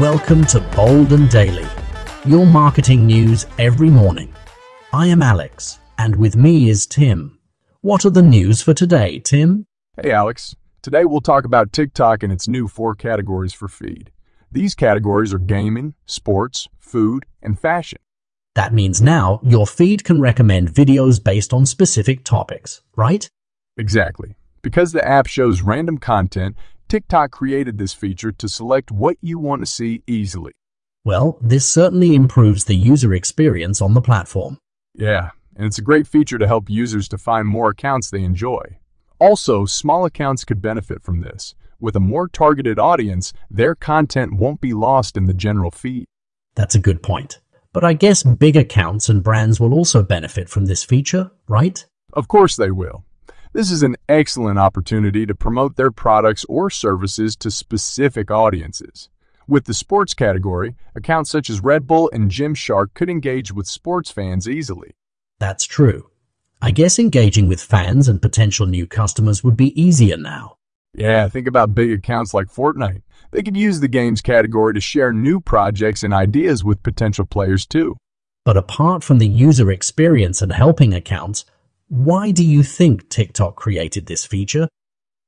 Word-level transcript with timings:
Welcome 0.00 0.44
to 0.48 0.60
Bold 0.60 1.14
and 1.14 1.30
Daily, 1.30 1.66
your 2.26 2.44
marketing 2.44 3.06
news 3.06 3.46
every 3.58 3.88
morning. 3.88 4.30
I 4.92 5.06
am 5.06 5.22
Alex, 5.22 5.78
and 5.96 6.14
with 6.16 6.36
me 6.36 6.68
is 6.68 6.86
Tim. 6.86 7.38
What 7.80 8.04
are 8.04 8.10
the 8.10 8.20
news 8.20 8.60
for 8.60 8.74
today, 8.74 9.20
Tim? 9.20 9.64
Hey 10.02 10.10
Alex, 10.10 10.54
today 10.82 11.06
we'll 11.06 11.22
talk 11.22 11.46
about 11.46 11.72
TikTok 11.72 12.22
and 12.22 12.30
its 12.30 12.46
new 12.46 12.68
four 12.68 12.94
categories 12.94 13.54
for 13.54 13.68
feed. 13.68 14.10
These 14.52 14.74
categories 14.74 15.32
are 15.32 15.38
gaming, 15.38 15.94
sports, 16.04 16.68
food, 16.78 17.24
and 17.40 17.58
fashion. 17.58 18.00
That 18.54 18.74
means 18.74 19.00
now 19.00 19.40
your 19.42 19.66
feed 19.66 20.04
can 20.04 20.20
recommend 20.20 20.74
videos 20.74 21.24
based 21.24 21.54
on 21.54 21.64
specific 21.64 22.22
topics, 22.22 22.82
right? 22.96 23.30
Exactly. 23.78 24.34
Because 24.60 24.92
the 24.92 25.08
app 25.08 25.26
shows 25.26 25.62
random 25.62 25.96
content, 25.96 26.54
TikTok 26.88 27.32
created 27.32 27.78
this 27.78 27.92
feature 27.92 28.32
to 28.32 28.48
select 28.48 28.90
what 28.90 29.16
you 29.20 29.38
want 29.38 29.62
to 29.62 29.66
see 29.66 30.02
easily. 30.06 30.52
Well, 31.04 31.38
this 31.40 31.66
certainly 31.66 32.14
improves 32.14 32.64
the 32.64 32.76
user 32.76 33.12
experience 33.14 33.80
on 33.80 33.94
the 33.94 34.00
platform. 34.00 34.58
Yeah, 34.94 35.30
and 35.56 35.66
it's 35.66 35.78
a 35.78 35.82
great 35.82 36.06
feature 36.06 36.38
to 36.38 36.46
help 36.46 36.68
users 36.68 37.08
to 37.08 37.18
find 37.18 37.48
more 37.48 37.70
accounts 37.70 38.10
they 38.10 38.22
enjoy. 38.22 38.78
Also, 39.18 39.64
small 39.64 40.04
accounts 40.04 40.44
could 40.44 40.60
benefit 40.60 41.02
from 41.02 41.22
this. 41.22 41.54
With 41.80 41.96
a 41.96 42.00
more 42.00 42.28
targeted 42.28 42.78
audience, 42.78 43.32
their 43.50 43.74
content 43.74 44.34
won't 44.34 44.60
be 44.60 44.74
lost 44.74 45.16
in 45.16 45.26
the 45.26 45.34
general 45.34 45.70
feed. 45.70 46.06
That's 46.54 46.74
a 46.74 46.80
good 46.80 47.02
point. 47.02 47.40
But 47.72 47.84
I 47.84 47.94
guess 47.94 48.22
big 48.22 48.56
accounts 48.56 49.08
and 49.08 49.22
brands 49.22 49.58
will 49.58 49.74
also 49.74 50.02
benefit 50.02 50.48
from 50.48 50.66
this 50.66 50.84
feature, 50.84 51.30
right? 51.48 51.84
Of 52.12 52.28
course 52.28 52.56
they 52.56 52.70
will. 52.70 53.04
This 53.56 53.70
is 53.70 53.82
an 53.82 53.96
excellent 54.06 54.58
opportunity 54.58 55.24
to 55.24 55.34
promote 55.34 55.76
their 55.76 55.90
products 55.90 56.44
or 56.46 56.68
services 56.68 57.34
to 57.36 57.50
specific 57.50 58.30
audiences. 58.30 59.08
With 59.48 59.64
the 59.64 59.72
sports 59.72 60.12
category, 60.12 60.74
accounts 60.94 61.30
such 61.30 61.48
as 61.48 61.64
Red 61.64 61.86
Bull 61.86 62.10
and 62.12 62.30
Gymshark 62.30 62.92
could 62.92 63.08
engage 63.08 63.52
with 63.52 63.66
sports 63.66 64.10
fans 64.10 64.46
easily. 64.46 64.94
That's 65.38 65.64
true. 65.64 66.10
I 66.60 66.70
guess 66.70 66.98
engaging 66.98 67.48
with 67.48 67.62
fans 67.62 68.08
and 68.08 68.20
potential 68.20 68.66
new 68.66 68.86
customers 68.86 69.42
would 69.42 69.56
be 69.56 69.72
easier 69.80 70.18
now. 70.18 70.58
Yeah, 70.92 71.26
think 71.26 71.46
about 71.46 71.74
big 71.74 71.92
accounts 71.92 72.34
like 72.34 72.48
Fortnite. 72.48 73.00
They 73.30 73.42
could 73.42 73.56
use 73.56 73.80
the 73.80 73.88
games 73.88 74.20
category 74.20 74.74
to 74.74 74.82
share 74.82 75.14
new 75.14 75.40
projects 75.40 76.02
and 76.02 76.12
ideas 76.12 76.62
with 76.62 76.82
potential 76.82 77.24
players 77.24 77.64
too. 77.64 77.96
But 78.44 78.58
apart 78.58 79.02
from 79.02 79.16
the 79.16 79.26
user 79.26 79.70
experience 79.70 80.42
and 80.42 80.52
helping 80.52 80.92
accounts, 80.92 81.46
why 81.88 82.32
do 82.32 82.44
you 82.44 82.62
think 82.64 83.08
TikTok 83.08 83.54
created 83.54 84.06
this 84.06 84.26
feature? 84.26 84.68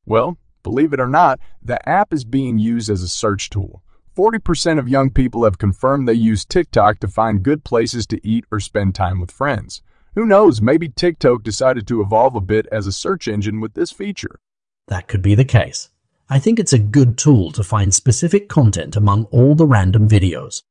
Well, 0.05 0.39
believe 0.65 0.93
it 0.93 1.01
or 1.01 1.07
not, 1.07 1.39
the 1.63 1.87
app 1.89 2.13
is 2.13 2.25
being 2.25 2.59
used 2.59 2.91
as 2.91 3.03
a 3.03 3.09
search 3.09 3.49
tool. 3.49 3.83
40% 4.17 4.81
of 4.81 4.89
young 4.89 5.11
people 5.11 5.45
have 5.45 5.59
confirmed 5.59 6.09
they 6.09 6.15
use 6.15 6.45
TikTok 6.45 6.99
to 6.99 7.07
find 7.07 7.45
good 7.45 7.63
places 7.63 8.07
to 8.09 8.27
eat 8.27 8.45
or 8.51 8.59
spend 8.59 8.97
time 8.97 9.21
with 9.21 9.31
friends. 9.31 9.83
Who 10.17 10.27
knows, 10.27 10.61
maybe 10.61 10.89
TikTok 10.89 11.45
decided 11.45 11.87
to 11.87 12.01
evolve 12.01 12.35
a 12.35 12.41
bit 12.41 12.67
as 12.73 12.89
a 12.89 12.93
search 12.93 13.29
engine 13.29 13.61
with 13.61 13.75
this 13.75 13.93
feature. 13.93 14.41
That 14.89 15.07
could 15.07 15.23
be 15.23 15.37
the 15.37 15.45
case. 15.45 15.91
I 16.29 16.41
think 16.41 16.59
it's 16.59 16.73
a 16.73 16.79
good 16.79 17.17
tool 17.17 17.53
to 17.53 17.63
find 17.63 17.95
specific 17.95 18.49
content 18.49 18.97
among 18.97 19.27
all 19.27 19.55
the 19.55 19.67
random 19.67 20.09
videos. 20.09 20.63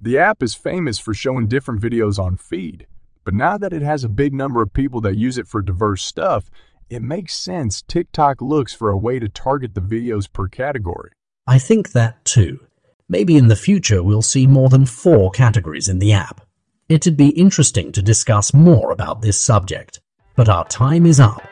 The 0.00 0.16
app 0.16 0.42
is 0.42 0.54
famous 0.54 0.98
for 0.98 1.12
showing 1.12 1.48
different 1.48 1.82
videos 1.82 2.18
on 2.18 2.38
feed. 2.38 2.86
But 3.24 3.34
now 3.34 3.56
that 3.58 3.72
it 3.72 3.82
has 3.82 4.04
a 4.04 4.08
big 4.08 4.34
number 4.34 4.62
of 4.62 4.72
people 4.72 5.00
that 5.02 5.16
use 5.16 5.38
it 5.38 5.46
for 5.46 5.62
diverse 5.62 6.02
stuff, 6.02 6.50
it 6.90 7.02
makes 7.02 7.34
sense 7.34 7.82
TikTok 7.82 8.42
looks 8.42 8.74
for 8.74 8.90
a 8.90 8.98
way 8.98 9.18
to 9.18 9.28
target 9.28 9.74
the 9.74 9.80
videos 9.80 10.30
per 10.30 10.48
category. 10.48 11.10
I 11.46 11.58
think 11.58 11.92
that 11.92 12.24
too. 12.24 12.66
Maybe 13.08 13.36
in 13.36 13.48
the 13.48 13.56
future 13.56 14.02
we'll 14.02 14.22
see 14.22 14.46
more 14.46 14.68
than 14.68 14.86
four 14.86 15.30
categories 15.30 15.88
in 15.88 15.98
the 15.98 16.12
app. 16.12 16.42
It'd 16.88 17.16
be 17.16 17.30
interesting 17.30 17.92
to 17.92 18.02
discuss 18.02 18.52
more 18.52 18.92
about 18.92 19.22
this 19.22 19.40
subject. 19.40 20.00
But 20.36 20.48
our 20.48 20.66
time 20.68 21.06
is 21.06 21.20
up. 21.20 21.42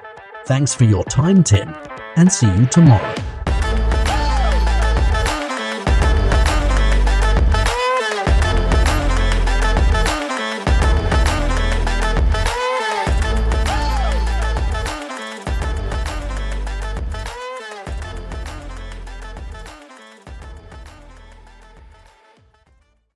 Thanks 0.44 0.74
for 0.74 0.84
your 0.84 1.04
time, 1.04 1.42
Tim, 1.42 1.74
and 2.16 2.30
see 2.30 2.52
you 2.54 2.66
tomorrow. 2.66 3.14